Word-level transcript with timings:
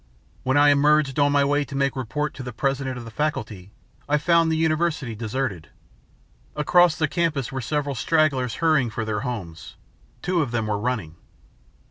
When 0.41 0.57
I 0.57 0.69
emerged, 0.71 1.19
on 1.19 1.31
my 1.31 1.45
way 1.45 1.63
to 1.63 1.75
make 1.75 1.95
report 1.95 2.33
to 2.33 2.41
the 2.41 2.51
President 2.51 2.97
of 2.97 3.05
the 3.05 3.11
Faculty, 3.11 3.71
I 4.09 4.17
found 4.17 4.51
the 4.51 4.57
university 4.57 5.13
deserted. 5.13 5.69
Across 6.55 6.95
the 6.95 7.07
campus 7.07 7.51
were 7.51 7.61
several 7.61 7.93
stragglers 7.93 8.55
hurrying 8.55 8.89
for 8.89 9.05
their 9.05 9.19
homes. 9.19 9.75
Two 10.23 10.41
of 10.41 10.49
them 10.49 10.65
were 10.65 10.79
running. 10.79 11.17